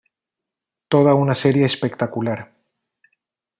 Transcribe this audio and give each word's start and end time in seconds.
Toda 0.87 1.13
una 1.13 1.35
serie 1.35 1.63
espectacular. 1.63 2.43